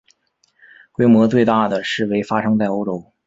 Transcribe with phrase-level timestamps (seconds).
[0.93, 3.13] 规模最大的示威发生在欧洲。